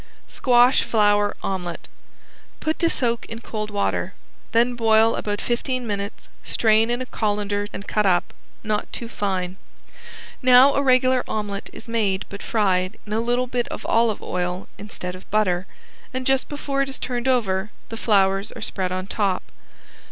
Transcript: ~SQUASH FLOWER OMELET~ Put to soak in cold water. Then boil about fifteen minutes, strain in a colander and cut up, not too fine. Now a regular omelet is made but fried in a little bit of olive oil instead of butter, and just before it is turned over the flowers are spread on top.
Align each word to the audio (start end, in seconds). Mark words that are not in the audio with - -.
~SQUASH 0.27 0.81
FLOWER 0.81 1.35
OMELET~ 1.43 1.87
Put 2.59 2.79
to 2.79 2.89
soak 2.89 3.27
in 3.27 3.39
cold 3.39 3.69
water. 3.69 4.15
Then 4.51 4.73
boil 4.73 5.13
about 5.13 5.39
fifteen 5.39 5.85
minutes, 5.85 6.27
strain 6.43 6.89
in 6.89 7.03
a 7.03 7.05
colander 7.05 7.67
and 7.71 7.87
cut 7.87 8.07
up, 8.07 8.33
not 8.63 8.91
too 8.91 9.07
fine. 9.07 9.57
Now 10.41 10.73
a 10.73 10.81
regular 10.81 11.23
omelet 11.27 11.69
is 11.71 11.87
made 11.87 12.25
but 12.29 12.41
fried 12.41 12.97
in 13.05 13.13
a 13.13 13.21
little 13.21 13.45
bit 13.45 13.67
of 13.67 13.85
olive 13.85 14.23
oil 14.23 14.67
instead 14.79 15.13
of 15.13 15.29
butter, 15.29 15.67
and 16.15 16.25
just 16.25 16.49
before 16.49 16.81
it 16.81 16.89
is 16.89 16.97
turned 16.97 17.27
over 17.27 17.69
the 17.89 17.95
flowers 17.95 18.51
are 18.53 18.61
spread 18.63 18.91
on 18.91 19.05
top. 19.05 19.43